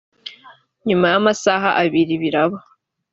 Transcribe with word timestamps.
nyuma 0.87 1.05
y’amasaha 1.13 1.69
abiri 1.81 2.13
biraba 2.21 2.57